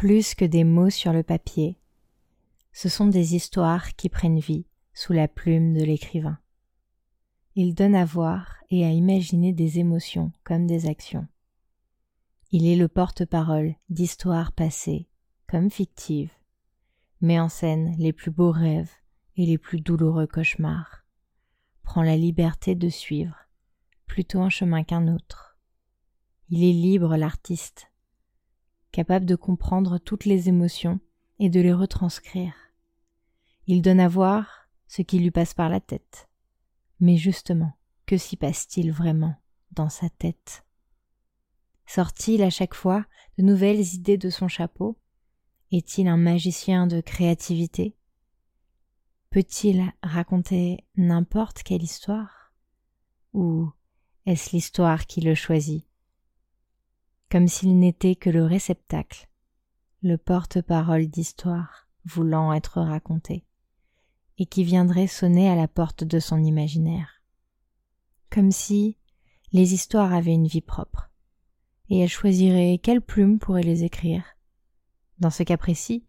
[0.00, 1.78] Plus que des mots sur le papier.
[2.72, 4.64] Ce sont des histoires qui prennent vie
[4.94, 6.38] sous la plume de l'écrivain.
[7.54, 11.26] Il donne à voir et à imaginer des émotions comme des actions.
[12.50, 15.06] Il est le porte-parole d'histoires passées
[15.46, 16.32] comme fictives,
[17.20, 18.94] met en scène les plus beaux rêves
[19.36, 21.04] et les plus douloureux cauchemars,
[21.82, 23.36] prend la liberté de suivre
[24.06, 25.58] plutôt un chemin qu'un autre.
[26.48, 27.89] Il est libre l'artiste,
[28.92, 31.00] capable de comprendre toutes les émotions
[31.38, 32.54] et de les retranscrire.
[33.66, 36.28] Il donne à voir ce qui lui passe par la tête.
[36.98, 37.72] Mais justement,
[38.06, 39.36] que s'y passe-t-il vraiment
[39.72, 40.64] dans sa tête?
[41.86, 43.06] Sort-il à chaque fois
[43.38, 44.98] de nouvelles idées de son chapeau?
[45.72, 47.96] Est-il un magicien de créativité?
[49.30, 52.52] Peut-il raconter n'importe quelle histoire?
[53.32, 53.70] Ou
[54.26, 55.86] est-ce l'histoire qui le choisit?
[57.30, 59.28] Comme s'il n'était que le réceptacle,
[60.02, 63.44] le porte-parole d'histoire voulant être raconté,
[64.38, 67.22] et qui viendrait sonner à la porte de son imaginaire.
[68.30, 68.96] Comme si
[69.52, 71.10] les histoires avaient une vie propre,
[71.88, 74.24] et elle choisirait quelle plume pourrait les écrire.
[75.18, 76.06] Dans ce cas précis,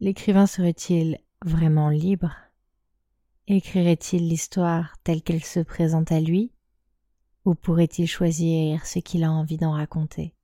[0.00, 2.34] l'écrivain serait-il vraiment libre?
[3.46, 6.52] Écrirait-il l'histoire telle qu'elle se présente à lui?
[7.44, 10.34] Ou pourrait-il choisir ce qu'il a envie d'en raconter?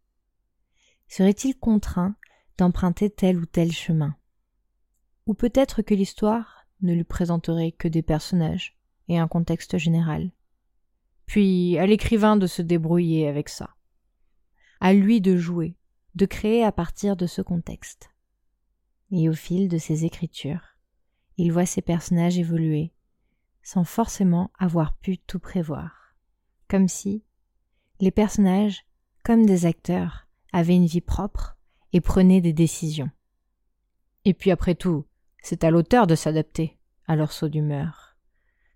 [1.08, 2.16] Serait-il contraint
[2.58, 4.16] d'emprunter tel ou tel chemin?
[5.26, 8.76] Ou peut-être que l'histoire ne lui présenterait que des personnages
[9.08, 10.30] et un contexte général.
[11.26, 13.70] Puis à l'écrivain de se débrouiller avec ça.
[14.80, 15.76] À lui de jouer,
[16.14, 18.10] de créer à partir de ce contexte.
[19.10, 20.76] Et au fil de ses écritures,
[21.36, 22.92] il voit ses personnages évoluer,
[23.62, 26.14] sans forcément avoir pu tout prévoir.
[26.68, 27.24] Comme si
[28.00, 28.84] les personnages,
[29.24, 31.56] comme des acteurs, avait une vie propre
[31.92, 33.10] et prenait des décisions.
[34.24, 35.06] Et puis après tout,
[35.42, 38.16] c'est à l'auteur de s'adapter à leur saut d'humeur.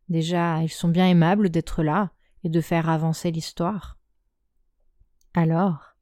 [0.08, 2.10] Déjà, ils sont bien aimables d'être là
[2.44, 3.98] et de faire avancer l'histoire.
[5.34, 5.96] Alors,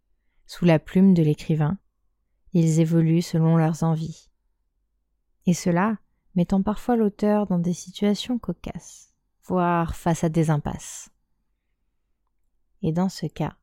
[0.46, 1.78] sous la plume de l'écrivain,
[2.52, 4.30] ils évoluent selon leurs envies.
[5.46, 5.96] Et cela
[6.34, 9.14] mettant parfois l'auteur dans des situations cocasses,
[9.44, 11.10] voire face à des impasses.
[12.82, 13.56] Et dans ce cas,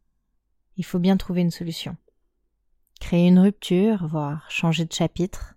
[0.78, 1.98] il faut bien trouver une solution.
[3.00, 5.56] Créer une rupture, voire changer de chapitre.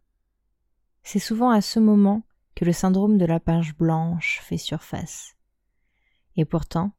[1.03, 2.23] C'est souvent à ce moment
[2.55, 5.37] que le syndrome de la page blanche fait surface.
[6.37, 6.93] Et pourtant,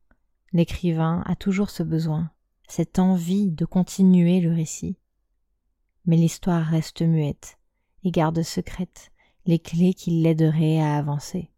[0.54, 2.32] l'écrivain a toujours ce besoin,
[2.68, 4.98] cette envie de continuer le récit.
[6.06, 7.59] Mais l'histoire reste muette
[8.03, 9.12] et garde secrètes
[9.46, 11.52] les clés qui l'aideraient à avancer.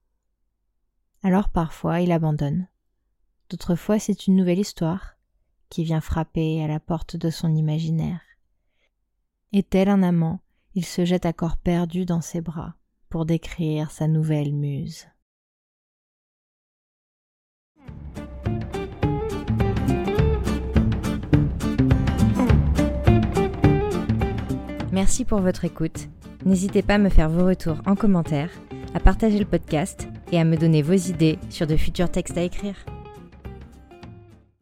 [1.23, 2.67] Alors parfois il abandonne.
[3.49, 5.12] D'autres fois c'est une nouvelle histoire
[5.73, 8.21] qui vient frapper à la porte de son imaginaire.
[9.53, 10.39] Et tel un amant,
[10.75, 12.75] il se jette à corps perdu dans ses bras
[13.09, 15.07] pour décrire sa nouvelle muse.
[24.91, 26.07] Merci pour votre écoute.
[26.45, 28.51] N'hésitez pas à me faire vos retours en commentaire,
[28.93, 32.43] à partager le podcast et à me donner vos idées sur de futurs textes à
[32.43, 32.75] écrire.